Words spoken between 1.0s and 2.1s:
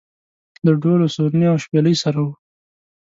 و سورني او شپېلۍ